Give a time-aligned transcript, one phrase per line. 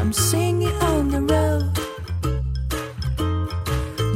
[0.00, 1.78] I'm singing on the road.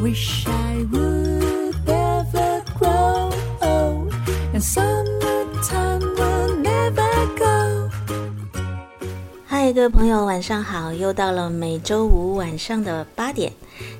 [0.00, 4.14] Wish I would never grow old,
[4.54, 7.90] and summertime will never go.
[9.44, 10.90] 嗨，各位朋友，晚上好！
[10.94, 13.52] 又到了每周五晚上的八点，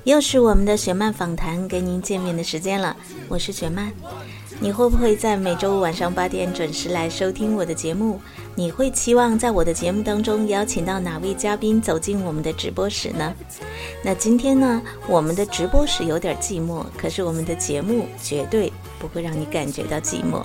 [0.05, 2.97] 又是我们的雪漫访谈跟您见面的时间了。
[3.27, 3.93] 我是雪漫，
[4.59, 8.19] 你会不会在每周五晚上八点准时来收听我的节目？
[8.57, 13.33] 你会期望在我的节目当中邀请到哪位嘉宾走进我们的直播室呢？
[14.01, 20.41] 那今天呢，我们的直播室有点寂寞，可是我们的节目绝对不会让你感觉到寂寞。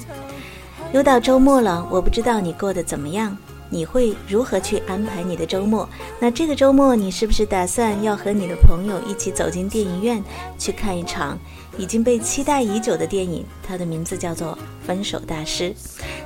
[0.92, 3.36] 又到周末了，我不知道你过得怎么样，
[3.68, 5.88] 你会如何去安排你的周末？
[6.18, 10.20] 那这个周末你是不是打算要和你的朋友一起走进电影院
[10.58, 11.38] 去看一场
[11.80, 13.42] 已经被期待已久的电影？
[13.66, 14.52] 它的名字叫做
[14.86, 15.70] 《分手大师》。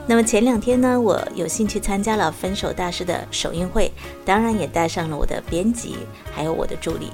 [0.05, 3.93] 那么前两天呢，我有幸去参加了《分手大师》的首映会，
[4.25, 5.95] 当然也带上了我的编辑，
[6.35, 7.13] 还有我的助理。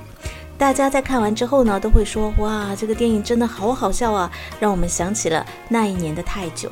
[0.57, 6.71] 大家在看完之后呢，都会说：“哇，这个电影真的好好笑啊！”让我们想起了那一年的泰囧。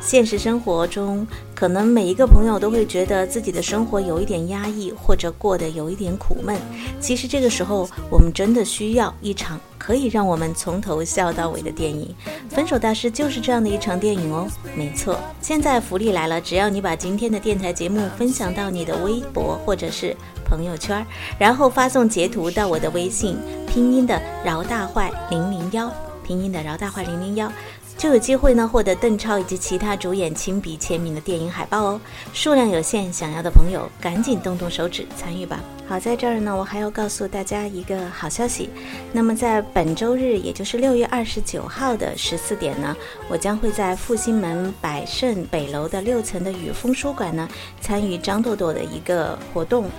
[0.00, 6.56] 现实生活中，可能每一个朋友都会觉得自己的生活有一点压抑，或者过得有一点苦闷。
[7.00, 12.14] 其实这个时候，我们真的需要一场可以让我们从头笑到尾的电影。
[12.54, 14.48] 《分手大师》就是这样的一场电影哦。
[14.74, 21.06] 没错，现在福利来了，只要你把今天的电台节目分享到你的微博或者是朋友圈，
[21.38, 23.36] 然后发送截图到我的微信，
[23.68, 25.92] 拼音的饶大坏零零幺，
[26.24, 27.52] 拼音的饶大坏零零幺。
[28.00, 32.00] 就有机会呢获得邓超以及其他主演亲笔签名的电影海报哦，
[32.32, 35.60] 数量有限，想要的朋友赶紧动动手指参与吧。
[35.86, 38.70] 好，在这儿呢，我还要告诉大家一个好消息，
[39.12, 42.96] 那么在本周日，也就是六月二十九号的十四点呢，
[43.28, 47.46] 我将会在复兴门百盛北楼的六层的雨风书馆呢，
[47.82, 49.90] 参与张豆豆的一个活动。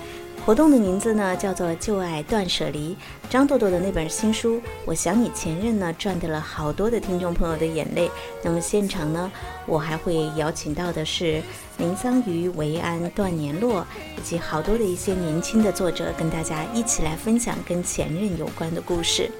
[0.44, 2.96] 活动的名字呢叫做“旧爱断舍离”。
[3.30, 8.10] 张豆豆的那本新书《我想你前任》呢，赚得了好多的听众朋友的眼泪。
[8.42, 9.30] 那么现场呢，
[9.66, 11.40] 我还会邀请到的是
[11.78, 13.86] 林桑榆、维安、段年洛
[14.18, 19.30] 以及好多的一些年轻的作者，跟大家一起来分享跟前任有关的故事。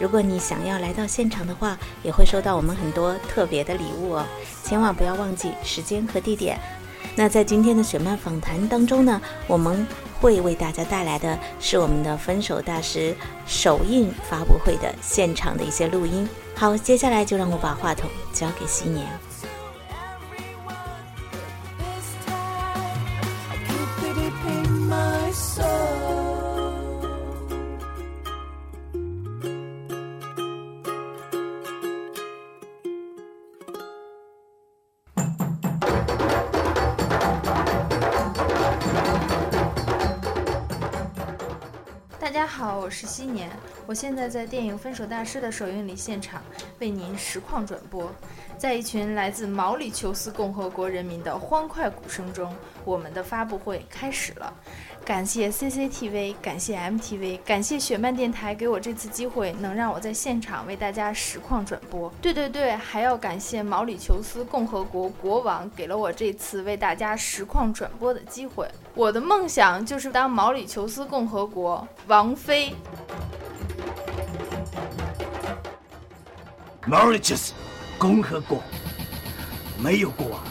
[0.00, 4.26] 如果你想要来到现场的话，也会收到我们很多特别的礼物哦。
[4.64, 6.58] 千万不要忘记时间和地点。
[7.14, 9.86] 那在今天的雪漫访谈当中呢，我们
[10.22, 13.12] 会为大家带来的是我们的分手大师
[13.44, 16.28] 首映发布会的现场的一些录音。
[16.54, 19.04] 好，接下来就让我把话筒交给新年。
[43.92, 46.42] 我现在在电影《分手大师》的首映礼现场
[46.78, 48.10] 为您实况转播。
[48.56, 52.54] 在一群来自毛里求斯共和国人民的欢快鼓声中，
[52.86, 54.50] 我们的发布会开始了。
[55.04, 62.10] 感谢 CCTV，感谢 MTV，感谢雪漫电台给我这次机会，能让我在现场为大家实况转播。
[62.22, 68.66] 对对对，还要感谢毛里求斯共和国国王给了我这次为大家实况转播的机会。
[68.94, 72.72] 我的梦想就是当毛里求斯共和国王妃。
[76.84, 77.52] 毛里求斯
[77.96, 78.60] 共和国
[79.78, 80.42] 没有国王，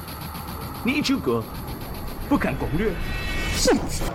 [0.83, 1.43] 你这个
[2.29, 2.93] 不敢攻略。
[4.07, 4.10] 好，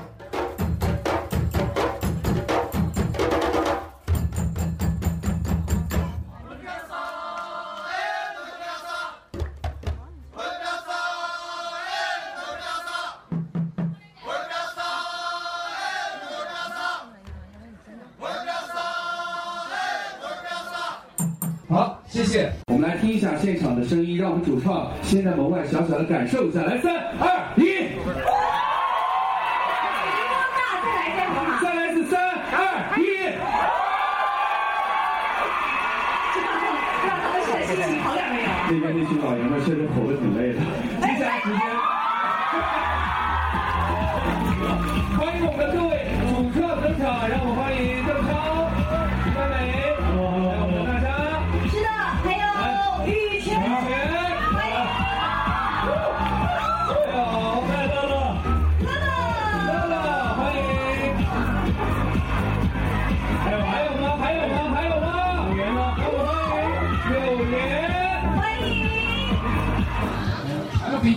[25.06, 26.62] 先在门外小小的感受一下。
[26.62, 27.94] 来，三二一，
[31.62, 32.20] 再来一次，三
[32.50, 33.00] 二一。
[38.68, 40.58] 那边那群老爷们确实吼得挺累的。
[41.00, 41.60] 接下来时间，
[45.16, 48.65] 欢迎我们的各位主创登场，让我们欢迎邓超、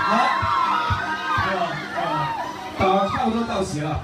[0.08, 0.26] 还有
[1.36, 1.58] 还有
[1.96, 2.10] 还有。
[2.78, 4.00] 呃，差不多到齐了啊。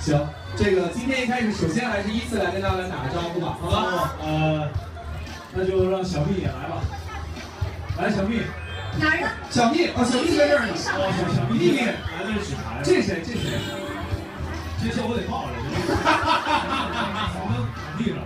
[0.00, 0.18] 行，
[0.56, 4.14] 这个今天一开始，首先还是依次来跟大家打个招呼吧，好吧？
[4.22, 4.68] 呃，
[5.52, 6.80] 那就让小蜜也来吧。
[7.98, 8.42] 来，小蜜。
[8.98, 9.28] 哪儿呢？
[9.50, 10.72] 小蜜，哦，小蜜在这儿呢。
[10.72, 11.92] 哦，小小蜜，蜜蜜，来
[12.24, 12.80] 这是纸牌。
[12.82, 13.20] 这谁？
[13.22, 13.60] 这谁？
[14.80, 16.77] 这这我得报了，这嗓子
[17.98, 18.18] 地上。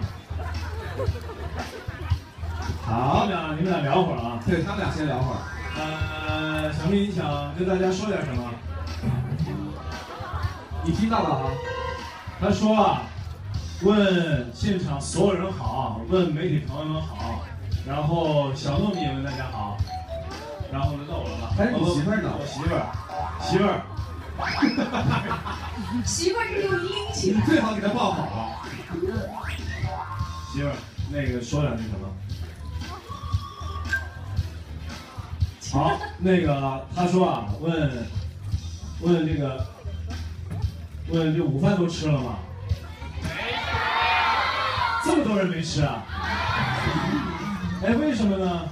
[2.85, 4.39] 好，你们俩你们俩聊会儿啊。
[4.47, 5.39] 对他们俩先聊会儿。
[5.75, 8.51] 呃，小蜜，你想跟大家说点什么？
[10.85, 11.45] 你听到了啊？
[12.41, 13.03] 他说啊，
[13.83, 17.43] 问现场所有人好，问媒体朋友们好，
[17.87, 19.79] 然后小糯米也问大家好，
[20.73, 21.55] 然后轮到我了吧？
[21.57, 22.83] 还是你媳妇儿呢我媳妇儿，
[23.41, 23.81] 媳妇儿，
[26.05, 27.41] 媳妇儿这就拎起你。
[27.43, 28.62] 最好给她抱好了。
[30.53, 30.75] 媳妇儿，
[31.11, 32.09] 那个说两句什么？
[35.73, 38.07] 好，那个他说啊，问
[39.01, 39.67] 问这个
[41.09, 42.39] 问这午饭都吃了吗？
[43.23, 43.29] 没
[45.05, 46.05] 这么多人没吃啊？
[47.85, 48.69] 哎，为什么呢？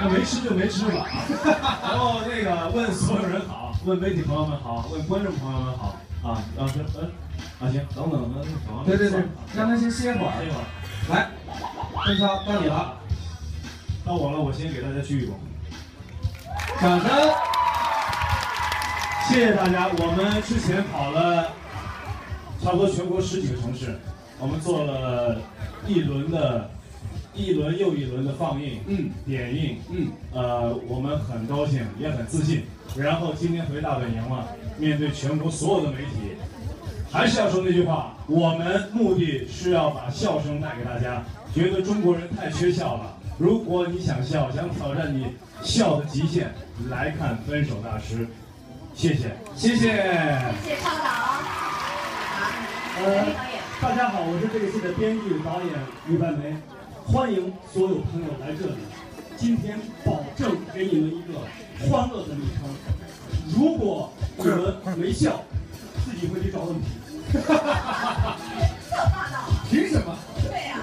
[0.00, 1.06] 那没吃就没吃吧。
[1.82, 6.42] 然后那个问所有人好，问媒体朋友们好，问观众朋友们好啊。
[6.56, 7.10] 然后说嗯
[7.60, 8.84] 啊行，等等那那好。
[8.84, 9.22] 对对对，
[9.54, 10.32] 让他先歇会儿。
[10.40, 10.64] 歇会儿。
[11.10, 11.30] 来，
[12.06, 12.98] 邓超，到你了。
[14.04, 15.32] 到我了，我先给大家鞠一躬。
[16.80, 17.10] 掌声。
[19.28, 21.48] 谢谢大家，我们之前跑了
[22.62, 23.98] 差不多全国十几个城市，
[24.38, 25.40] 我们做了
[25.86, 26.68] 一轮的，
[27.34, 32.62] 一轮又一轮的放映，嗯，点映，嗯，呃，我们很高兴，也很自信。
[32.96, 34.48] 然后今天回大本营了，
[34.78, 36.36] 面对全国所有的媒体，
[37.10, 41.22] 还是要说那句话，我们目的是要把笑声带给大家。
[41.54, 45.26] 觉得中国人太缺笑了，如果你想笑，想挑战你
[45.62, 46.50] 笑的极限，
[46.88, 48.26] 来看《分手大师》。
[48.94, 49.76] 谢谢，谢谢。
[49.76, 51.40] 谢谢超导。
[53.04, 53.26] 呃，
[53.80, 55.70] 大家好，我是这个戏的编剧、导演
[56.08, 56.54] 于凡梅，
[57.06, 58.76] 欢迎所有朋友来这里。
[59.36, 61.40] 今天保证给你们一个
[61.86, 62.68] 欢乐的旅程。
[63.54, 65.42] 如果你们没笑，
[66.04, 66.86] 自己回去找问题。
[69.70, 70.16] 凭什么？
[70.42, 70.78] 对呀、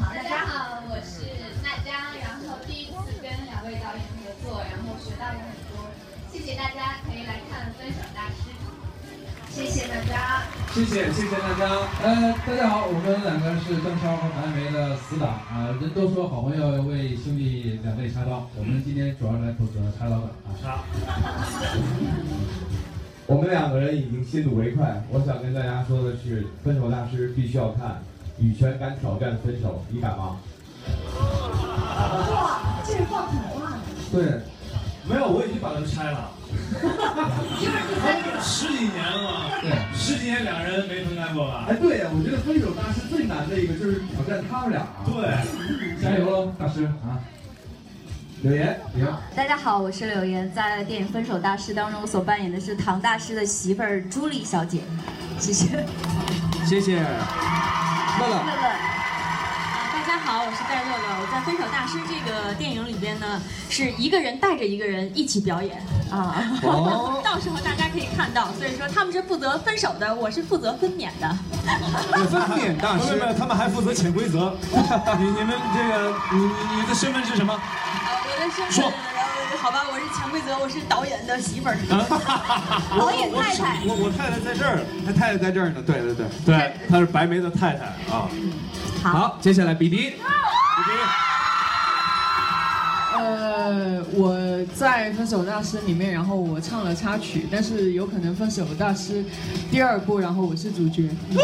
[0.00, 1.24] 好，大家好，我是
[1.62, 5.72] 娜佳，然后第一次跟两位导演合作，然后学到了很多，
[6.32, 8.50] 谢谢大家可以来看《分手大师》。
[9.54, 10.44] 谢谢大家。
[10.74, 11.68] 谢谢谢谢大家。
[12.02, 20.48] 呃，大家好，我们两个是邓超和白梅的死党啊、人都说好朋友要为兄弟两肋插刀，我们今天主要是来负责插刀的啊。
[20.62, 20.78] 插。
[23.26, 28.02] 我们两个人已经心睹为快，我想跟大家说的是，分手大师必须要看，
[28.38, 30.38] 羽泉敢挑战分手，你敢吗？
[31.20, 33.82] 哇，这是放狠话呢。
[34.10, 34.40] 对，
[35.04, 36.30] 没有，我已经把它拆了。
[38.42, 41.66] 十几年了，对，十几年两人没分开过吧？
[41.68, 44.86] 哎，对呀，我觉得分手大师最难的一个就是挑战他们俩。
[45.04, 47.18] 对，加油喽，大师啊！
[48.42, 49.20] 柳岩，你好。
[49.36, 54.80] 大家好，我是柳岩，在电影《分手大师》当中，我所扮演的是唐大师的媳妇儿朱莉小姐，
[55.38, 55.86] 谢谢。
[56.66, 56.96] 谢谢。
[56.96, 58.28] 乐乐。
[58.28, 58.91] 乐乐。
[60.24, 61.18] 大家好，我是戴乐乐。
[61.20, 66.46] 我在《分手大师》这个电影里边呢，是一个人带着一个人一起表演啊。
[66.62, 71.28] 哦 到时候大家可以看到，所以说他们是负责分手的，我是负责分娩的。
[72.30, 74.54] 分娩大师， 没有，他们还负责潜规则。
[75.18, 77.52] 你你们这个，你你你的身份是什么？
[77.58, 81.76] 我的身份说呃好吧，我是潜规则，我是导演的媳妇儿。
[82.96, 85.82] 导演太太，我我太太在这儿，他太太在这儿呢。
[85.84, 86.26] 对对对。
[86.46, 88.28] 对，她是白梅的太太啊。
[89.02, 89.96] 好，接下来比迪。
[89.96, 90.20] 比迪。
[93.14, 94.34] 呃，我
[94.74, 99.24] 在《分手大师》里面，然后我唱了插曲，但是有可能《分手大师》
[99.70, 101.10] 第二部，然后我是主角。
[101.30, 101.36] 嗯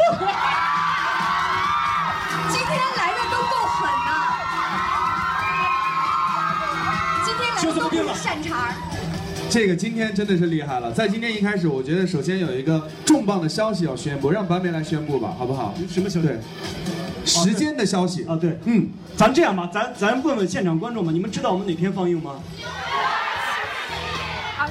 [2.50, 4.10] 今天来的都够狠的，
[7.24, 8.74] 今天来的都不是善茬儿。
[9.50, 15.74] 这个今天真的是厉害了，在今天一开始，我觉得首先有一个重磅的消息要宣布，让白梅来宣布吧，好不好？
[15.90, 16.28] 什么消息？
[16.28, 16.38] 对，
[17.24, 18.26] 时间的消息。
[18.28, 22.36] 啊，对，嗯，咱这样吧，咱咱问问现场观众吧，你们知道我们哪天放映吗？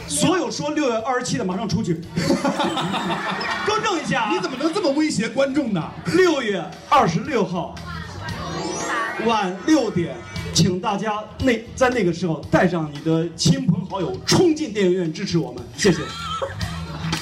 [0.07, 1.99] 所有说六月二十七的马上出去，
[3.65, 5.83] 更正一下、啊，你怎么能这么威胁观众呢？
[6.13, 7.73] 六月二十六号
[9.25, 10.15] 晚六点，
[10.57, 15.99] 请大家那在那个时候带上你的亲朋好友，冲进电影院支持我们，谢谢。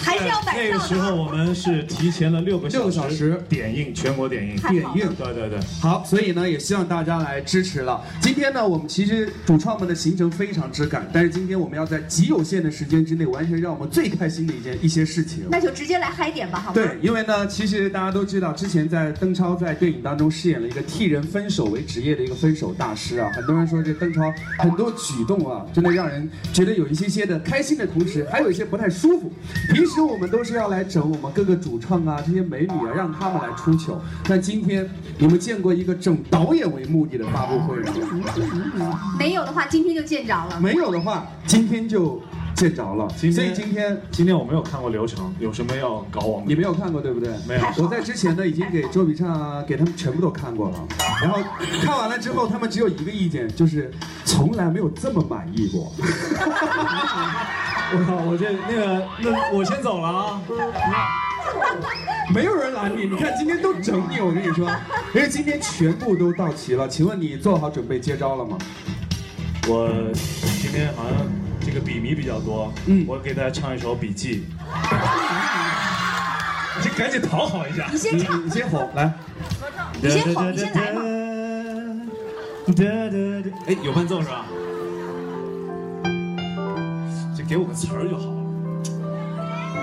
[0.05, 5.59] 还是要晚那个时候我们是提前了六个六个小时点映，全国点映，点映，对对对。
[5.81, 8.03] 好，所以呢，也希望大家来支持了。
[8.21, 15.43] 今天呢，我们其实主创们的行程非常之赶，但是今天我们要在极有限的时间之内，完成让我们最开心的一件一些事情。
[15.50, 16.74] 那就直接来嗨点吧，好吗？
[16.75, 23.31] 对，因为呢，其实大家都知道，之前在邓超在电影当中饰演了一个替人分手为职业的一个分手大师啊。
[23.33, 29.33] 很多人说这邓超很多举动啊，真的让人觉得有一些些的开心的同时，还有一些不太舒服。
[29.74, 34.01] 平时我们都是要来整我们各个主唱啊，这些美女啊，让他们来出糗。
[34.27, 37.77] 但今天你们见过一个整导演为目的的发布会
[38.77, 39.15] 吗？
[39.17, 40.59] 没有的话，今天就见着了。
[40.59, 42.21] 没有的话，今天就
[42.55, 43.07] 见着了。
[43.09, 46.47] 所以今天今天我没有看过流程，有什么要搞我们？
[46.47, 47.33] 你没有看过对不对？
[47.47, 47.61] 没有。
[47.77, 50.77] 我在之前呢已经给周笔畅啊，给他们全部都看过了。
[51.21, 51.39] 然后
[51.81, 53.91] 看完了之后，他们只有一个意见，就是
[54.25, 55.93] 从来没有这么满意过。
[57.93, 58.15] 我靠！
[58.25, 60.41] 我这那个那我先走了啊。
[62.33, 64.67] 没有人拦你，你看今天都整你，我跟你说，
[65.13, 66.87] 因为今天全部都到齐了。
[66.87, 68.57] 请问你做好准备接招了吗？
[69.67, 69.89] 我
[70.61, 71.27] 今天好像
[71.61, 74.45] 这个笔迷比较多，嗯，我给大家唱一首《笔记》。
[76.77, 77.87] 你先赶紧讨好一下。
[77.91, 79.13] 你先唱，你先吼，来。
[80.01, 81.01] 你先吼，你先来嘛。
[83.67, 84.45] 哎，有伴奏是吧？
[87.47, 88.41] 就给我个词儿就好了。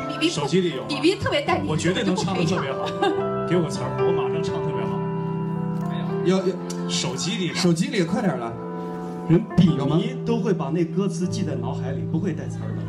[0.09, 2.85] 比比手机里有，比比特别淡定，我绝对能唱的特别好。
[3.49, 4.99] 给我个词儿，我马上唱特别好。
[6.25, 6.55] 有有，
[6.89, 8.51] 手机里，手机里，快点来。
[9.29, 12.83] 人笔迷都会把那歌词记在脑海里，不会带词儿的，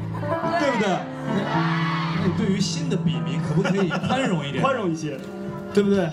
[0.60, 0.90] 对不对？
[1.30, 4.64] 那你对于新的笔迷，可不可以宽容一点？
[4.64, 5.20] 宽容一些，
[5.74, 6.06] 对不对？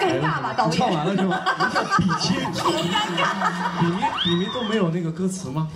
[0.00, 0.72] 尴尬吧，导演？
[0.72, 1.38] 唱完了是吗？
[1.98, 2.76] 笔记，好尴
[3.18, 3.80] 尬。
[3.80, 5.68] 笔迷笔迷都没有那个歌词吗？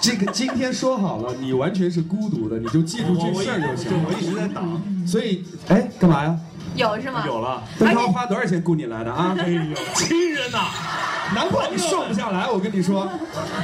[0.00, 3.90] 这个今天说好了，你完全是孤独的，你就记住这事儿就行。
[4.04, 4.62] 我一直在打，
[5.06, 6.38] 所以哎，干嘛呀？
[6.76, 7.24] 有是吗？
[7.26, 7.62] 有了。
[7.78, 9.34] 邓超花多少钱雇你来的啊？
[9.38, 10.58] 哎呦，亲人呐！
[11.34, 13.08] 难怪你瘦不下来，我跟你说。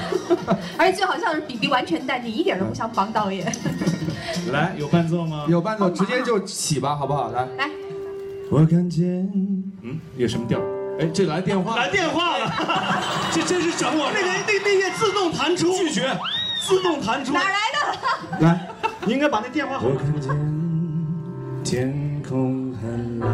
[0.76, 3.50] 而且就好笑的是，比比完全淡定，一点都不像帮导演。
[4.52, 5.46] 来，有伴奏吗？
[5.48, 7.30] 有伴奏，直接就起吧，好不好？
[7.30, 7.46] 来。
[7.56, 7.70] 来。
[8.50, 9.30] 我看见，
[9.82, 10.60] 嗯，有什么调？
[11.00, 12.52] 哎，这来电话，来电话了，
[13.32, 14.10] 这真是整我！
[14.14, 16.16] 那个那那页自动弹出，拒绝，
[16.60, 17.32] 自动弹出。
[17.32, 17.48] 哪来
[18.38, 18.46] 的？
[18.46, 18.68] 来，
[19.04, 19.80] 你应该把那电话。
[19.82, 20.30] 我看见
[21.64, 23.28] 天空很蓝，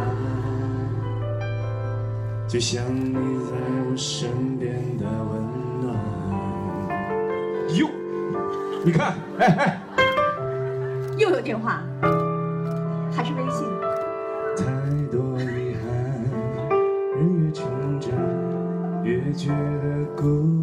[2.48, 3.52] 就像你在
[3.90, 5.42] 我身边的温
[5.82, 5.94] 暖。
[7.76, 7.90] 哟，
[8.84, 9.80] 你看，哎哎，
[11.18, 11.82] 又有电话，
[13.14, 13.79] 还是微信。
[19.40, 20.59] 觉得孤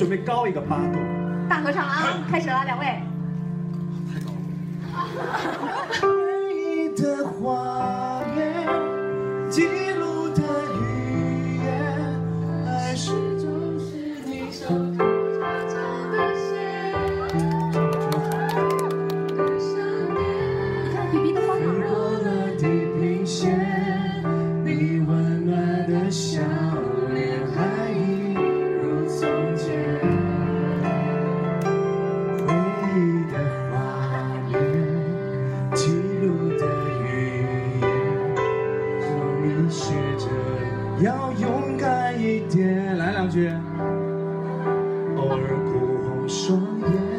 [0.00, 0.98] 准备高一个八度。
[1.46, 3.02] 大合唱了啊，开始了，两位。
[6.48, 7.89] 你的画
[43.20, 43.50] 两句。
[45.18, 47.09] 偶尔哭红双眼。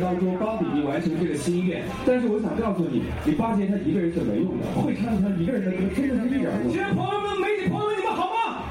[0.00, 6.72] 当中帮比比完成这个心愿，但是我想告诉你，你发现他一个人是没用的，会唱他一个人的歌真的是一点用。
[6.72, 8.64] 亲爱的朋友们、媒体朋友们，你们好吗？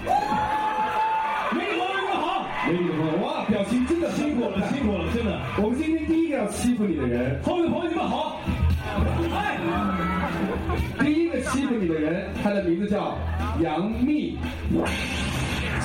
[1.53, 2.43] 媒体朋友们，你们好。
[2.67, 5.39] 媒体朋友，哇，表情真的辛苦了，辛苦了，真的。
[5.61, 8.41] 我们今天第一个要欺负你的人，后面的朋友你们好。
[9.31, 9.57] 哎，
[11.05, 13.15] 第一个欺负你的人，他的名字叫
[13.61, 14.35] 杨幂。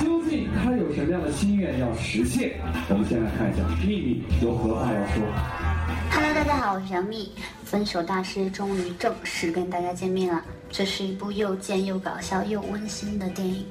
[0.05, 2.51] 究竟他有什么样的心愿要实现？
[2.89, 5.25] 我们先来看一下，秘密有何话要说
[6.11, 7.31] ？Hello，大家好，我是杨幂。
[7.63, 10.43] 分手大师终于正式跟大家见面了。
[10.69, 13.65] 这是一部又贱又搞笑又温馨的电影，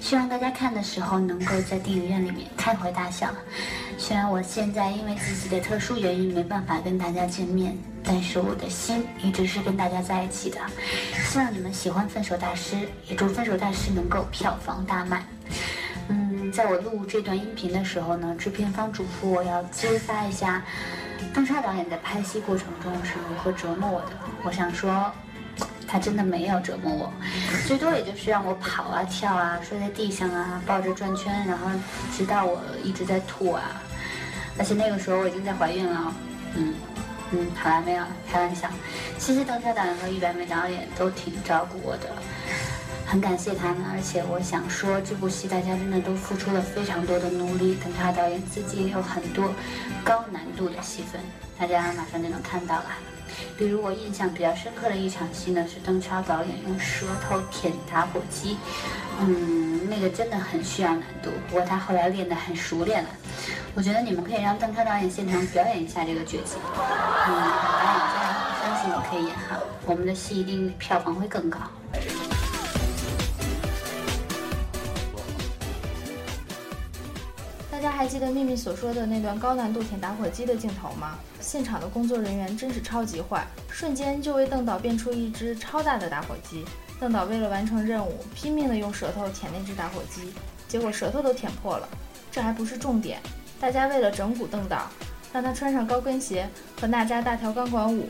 [0.00, 3.28] 希望大家看的时候能够在电影院里面开怀大笑。
[3.98, 10.58] 虽然我现在因为自己的特殊原因没办法跟大家见面，但是我的心一直是跟大家在一起的。
[11.24, 12.76] 希望你们喜欢《分手大师》，
[13.08, 15.24] 也祝《分手大师》能够票房大卖。
[16.08, 20.62] 嗯，在我录这段音频的时候呢，制片方嘱咐我要揭发一下
[21.32, 24.10] 邓超导演在拍戏过程中是如何折磨我的。
[24.44, 25.10] 我想说，
[25.88, 27.12] 他真的没有折磨我，
[27.66, 31.70] 最多也就是让我跑啊、跳啊、睡在地上啊、抱着转圈，然后
[32.14, 33.62] 直到我一直在吐啊。
[34.58, 36.14] 而且那个时候我已经在怀孕了，
[36.54, 36.74] 嗯。
[37.32, 38.68] 嗯，好了，没有开玩笑。
[39.18, 42.10] 其实邓超导演和于白眉导演都挺照顾我的，
[43.06, 43.84] 很感谢他们。
[43.92, 47.76] 而且我想说，这部戏大家真的都付出了非常多的努力。
[47.82, 49.52] 邓超导演自己也有很多
[50.04, 51.20] 高难度的戏份，
[51.58, 52.86] 大家马上就能看到了。
[53.56, 58.56] 比如我印象比较深刻的一场戏呢，是邓超导演用舌头舔打火机，
[59.20, 61.30] 嗯，那个真的很需要难度。
[61.48, 63.10] 不过他后来练得很熟练了。
[63.74, 66.56] 我觉得你们可以让邓超导演现场表演一下这个绝技。
[67.26, 71.58] 嗯，导演加油，相信你可以演好，我们的戏一定票房会更高。
[77.84, 81.18] 大家还记得秘密所说的那段高难度舔打火机的镜头吗？
[81.38, 86.64] 现场的工作人员真是超级坏，瞬间就为邓导变出一只超大的打火机。
[86.98, 90.32] 邓导为了完成任务，拼命的用舌头舔那只打火机，
[90.66, 91.86] 结果舌头都舔破了。
[92.32, 93.20] 这还不是重点，
[93.60, 94.88] 大家为了整蛊邓导，
[95.30, 96.48] 让他穿上高跟鞋
[96.80, 98.08] 和娜扎大跳钢管舞，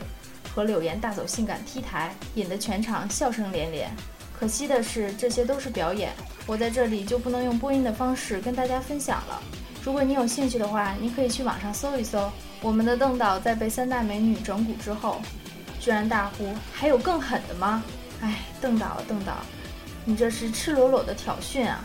[0.55, 3.91] 和柳岩大走性感 T 台，引得全场笑声连连。
[4.39, 6.13] 可惜的是，这些都是表演，
[6.45, 9.41] 我在这里就不能用播音的方式跟大家分享了。
[9.85, 12.27] 如果你有兴趣的话，你可以去网上搜一搜。
[12.59, 15.21] 我们的邓导在被三大美女整蛊之后，
[15.79, 17.83] 居然大呼：“还有更狠的吗？”
[18.19, 19.33] 哎，邓导，邓导，
[20.03, 21.83] 你这是赤裸裸的挑衅啊！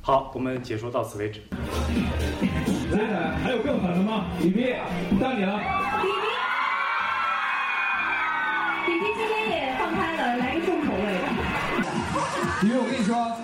[0.00, 1.42] 好，我们解说到此为止。
[2.92, 4.26] 来来，还有更狠的吗？
[4.38, 4.76] 李斌，
[5.20, 5.58] 到你了。
[6.04, 6.22] 李斌，
[8.86, 11.22] 李斌今天也放开了，来个重口味的。
[12.62, 13.36] 因为我跟你说，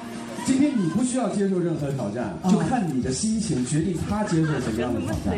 [0.49, 5.37] 今天你不需要接受任何挑战，就看你的心情决定他接受什么样的挑战。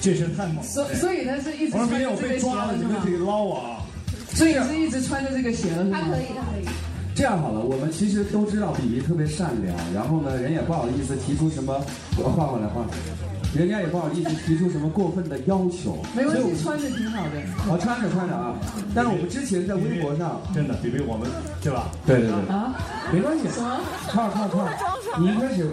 [0.00, 0.62] 这是太猛了。
[0.62, 3.10] 所所以呢是一直我说明天我穿着这个鞋被抓了，你们可？
[3.10, 3.82] 以捞我啊！
[4.32, 5.98] 所以你是一直穿着这个鞋了是吗？
[6.00, 6.64] 他可以，他可以。
[7.16, 11.84] 这样好了，我们其实都知道比比特别善良，然后呢，人也不好意思提出什么，
[12.16, 13.23] 我换过来换过来，
[13.54, 15.98] 人家也不好意思提出什么过分的要求。
[16.14, 17.40] 没关系，穿着挺好的。
[17.58, 18.54] 好穿着穿着啊！
[18.94, 21.28] 但是我们之前在微博上，真的比比我们
[21.62, 21.90] 对吧？
[22.04, 22.74] 对对对，啊，
[23.12, 23.48] 没关系。
[23.48, 23.80] 什么？
[24.08, 24.66] 看看看，
[25.20, 25.70] 你一开始，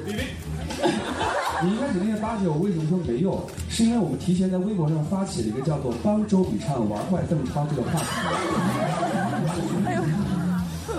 [1.63, 3.41] 你一开始那些巴结我为什么说没用？
[3.67, 8.06] 是因为我们提前在微博上发起了一个叫做“帮周笔畅玩坏邓超”这个话题。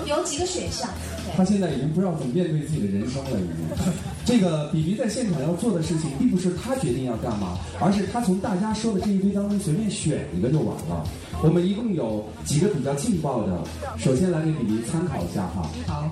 [0.07, 0.89] 有几个选项，
[1.37, 3.93] 他现在已经不知道怎么面对自己的人生了，已经。
[4.25, 11.05] 这个比比在现场要做的事情，并不是他决定要干嘛，而是他从大家说的这一堆当中随便选一个就完了。
[11.43, 13.59] 我们一共有几个比较劲爆的，
[13.99, 15.69] 首先来给比比参考一下哈。
[15.87, 16.09] 好。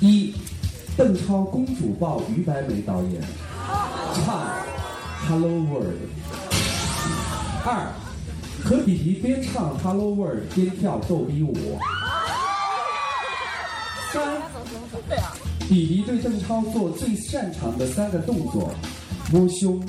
[0.00, 0.34] 一，
[0.96, 3.22] 邓超公主抱于白眉导演
[4.14, 4.40] 唱
[5.28, 5.86] 《Hello World》。
[7.64, 7.92] 二，
[8.64, 11.54] 和比比边唱《Hello World》边跳逗比舞。
[14.14, 14.22] 三，
[15.68, 18.72] 比比对邓超做最擅长的三个动作：
[19.32, 19.84] 摸胸、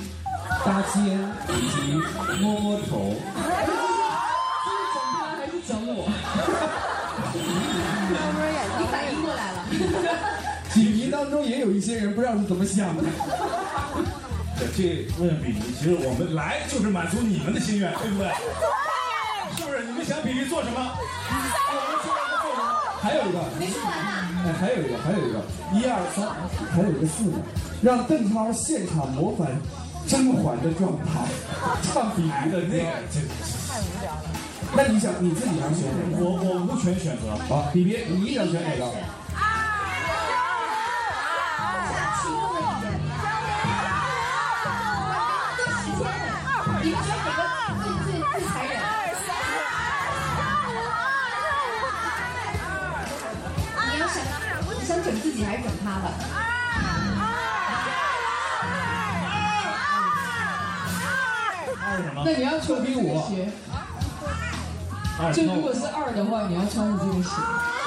[0.64, 1.04] 搭肩
[1.48, 1.76] 以及
[2.42, 3.14] 摸摸头。
[4.92, 6.10] 整他还是整我？
[8.78, 9.58] 你反应过来了。
[10.74, 13.04] 比比当中也有一些人不知道是怎么想的。
[14.58, 18.26] 对，去问比比，其实我们来就是满足你们的心愿，对不对？
[19.56, 19.84] 是不是？
[19.84, 20.78] 你们想比比做什么？
[20.80, 22.25] 我们说让他做？
[23.06, 23.38] 还有一个，
[24.44, 25.38] 哎，还有一个，还有一个，
[25.72, 26.26] 一二三，
[26.74, 27.38] 还有一个四呢，
[27.80, 29.46] 让邓超现场模仿
[30.08, 31.22] 甄嬛的状态，
[31.84, 32.88] 唱比比的那个。
[34.74, 36.24] 那你想你自己想选哪个？
[36.24, 37.30] 我我无权选择。
[37.48, 38.90] 好，比比，你想选哪个？
[55.06, 56.10] 整自己还是整他的？
[61.78, 62.22] 二什么？
[62.26, 63.48] 那你要穿比五鞋。
[65.18, 67.30] 二就如果是二的话，你要穿着这个鞋。
[67.30, 67.86] 好，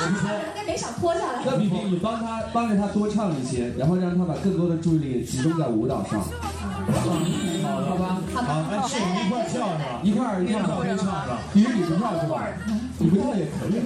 [0.00, 0.30] 我们说。
[0.32, 1.42] 应该没想脱下来。
[1.44, 6.26] 那比比，你帮他帮着他多唱一些，然后让他把更多的注意力集中在舞蹈上，好
[6.88, 8.16] 好吧？
[8.34, 10.00] 好，那是我们一块跳是吧？
[10.02, 10.64] 一块儿一块儿
[10.96, 11.38] 唱是吧？
[11.52, 12.48] 比比你不跳是吧？
[12.98, 13.76] 你不跳也可以。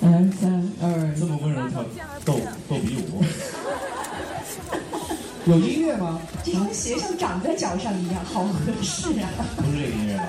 [0.00, 1.84] 来，三二，这么温柔跳
[2.24, 3.24] 斗斗比舞，
[5.46, 6.20] 有音乐吗？
[6.44, 9.28] 这双鞋像长在脚上一样，好合适啊！
[9.56, 10.28] 不是这个音乐吧？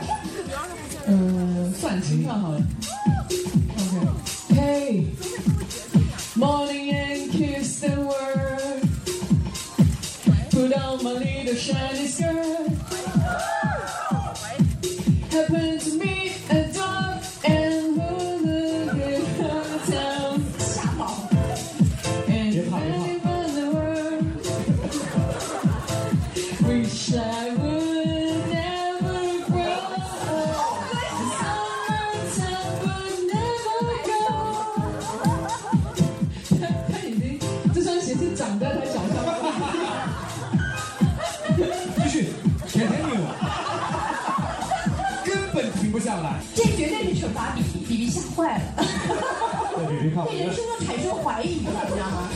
[1.08, 2.62] 嗯，算清唱好了。
[3.30, 4.56] OK。
[4.58, 5.06] Hey,
[6.36, 8.82] morning and kiss the world.
[10.49, 12.71] Put on my little shiny skirt.
[15.30, 16.16] Happen to meet
[50.30, 52.30] 对人生都产生怀疑了，你知道吗？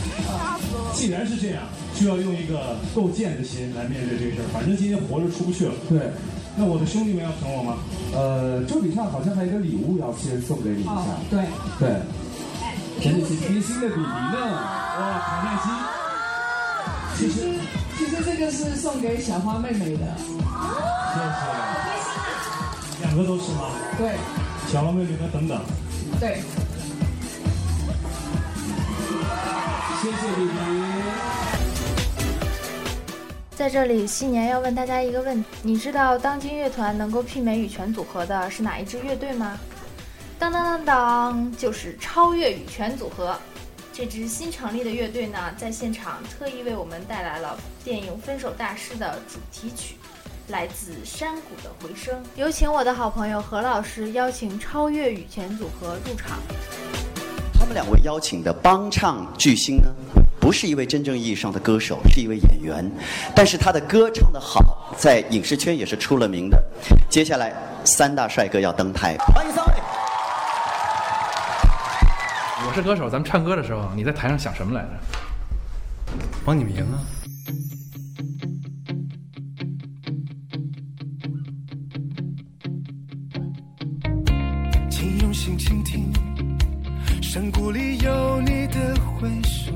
[0.94, 1.62] 既然是这样，
[1.98, 4.44] 就要用一个够贱的心来面对这个事儿。
[4.52, 5.72] 反正今天活着出不去了。
[5.88, 6.10] 对，
[6.56, 7.78] 那我的兄弟们要疼我吗？
[8.14, 10.90] 呃，周笔畅好像还有一个礼物要先送给你一下。
[10.92, 11.44] 哦，对，
[11.80, 12.00] 对，
[13.02, 14.36] 真的是贴心的比比呢。
[14.40, 15.68] 哇，卡耐基。
[17.18, 17.58] 其实
[17.98, 20.04] 其实这个是送给小花妹妹的。
[20.18, 23.02] 谢谢。
[23.02, 23.70] 两个都是吗？
[23.98, 24.12] 对
[24.70, 25.60] 小花妹妹和等等。
[26.20, 26.40] 对，
[33.54, 39.56] 在这里，新年要问大家一个问题：你知道当今乐团能够媲美羽泉组合的是哪一支乐队吗？
[40.40, 43.38] 当当当当，就是超越羽泉组合。
[43.92, 49.94] 这支新成立的乐队呢，在现场特意为我们带来了电影《分手大师》的主题曲，
[50.48, 52.20] 来自山谷的回声。
[52.34, 56.40] 有请我的好朋友何老师邀请超越羽泉组合入场。
[57.72, 59.88] 两位邀请的帮唱巨星呢，
[60.40, 62.90] 不是一位真正意义上的歌手，是一位演员，
[63.34, 66.62] 但是他的歌唱的好，在影视圈也是出了名的。
[67.08, 67.52] 接下来
[67.84, 69.72] 三大帅哥要登台，欢迎三位。
[72.64, 74.88] 我是歌手，咱们唱歌的时候，你在台上想什么来着？
[76.44, 77.00] 帮你们赢啊！
[84.90, 86.12] 请用心倾听，
[87.32, 89.72] 山谷里有你的回声。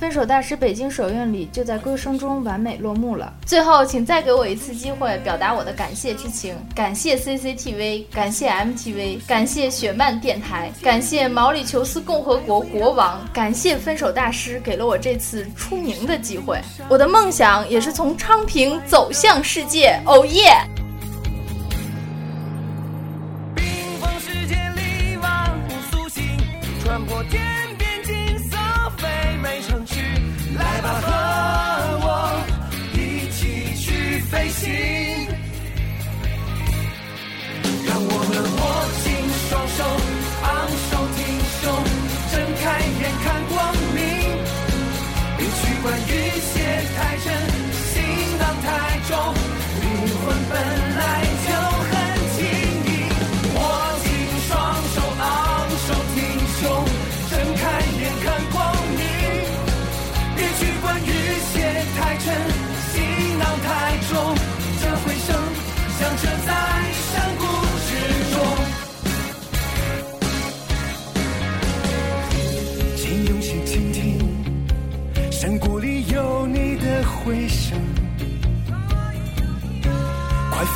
[0.00, 3.30] 分手大师北京首映礼就在歌声中完美落幕了。
[3.44, 6.56] 最后，请再给我一次机会，表达我的感谢之情。
[6.74, 16.58] 感谢 CCTV，感谢 MTV，感谢雪漫电台，感谢毛里求斯共和国国王，感谢分手大师给了我这次出名的机会。
[16.88, 20.00] 我的梦想也是从昌平走向世界。
[20.06, 20.50] 哦耶！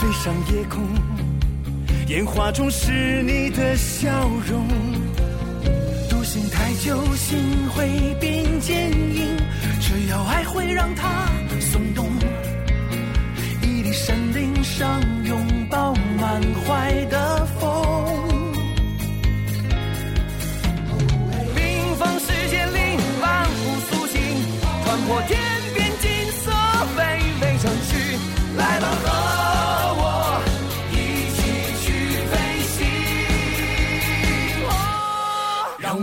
[0.01, 0.81] 飞上夜空，
[2.07, 4.09] 烟花中是你的笑
[4.49, 4.65] 容。
[6.09, 7.37] 独行太久，心
[7.75, 9.37] 会变坚硬，
[9.81, 11.27] 只要爱会让它
[11.61, 12.07] 松动。
[13.61, 15.37] 一粒山顶上，涌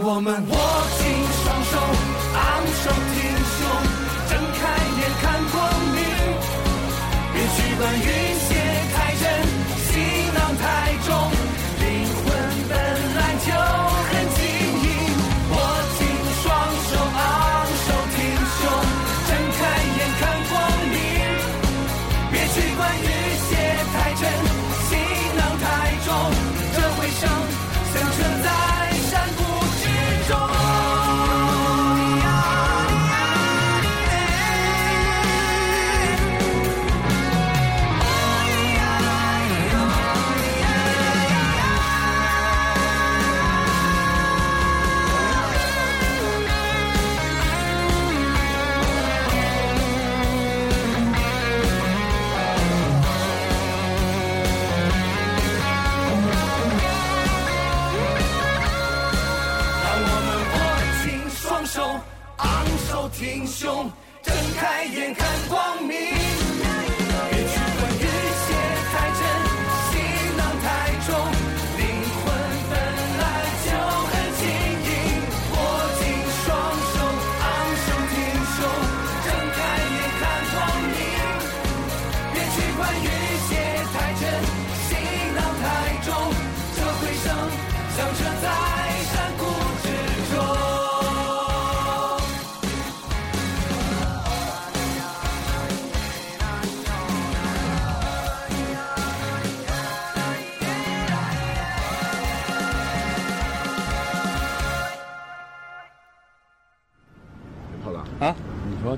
[0.05, 0.35] 我们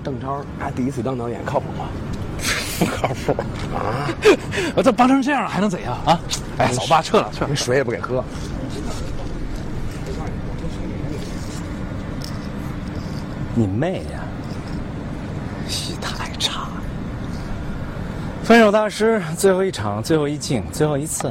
[0.08, 1.90] 邓超他第一次当导演靠谱吗？
[2.80, 3.36] 不 靠谱
[3.76, 4.08] 啊！
[4.74, 6.18] 我这扒成这样还能怎样啊？
[6.58, 8.24] 哎，走吧，撤了，撤了，水也不给喝。
[13.54, 14.22] 你妹呀！
[15.68, 16.70] 戏太差。
[18.46, 21.30] 分手大师最后一场，最后一镜，最后一次，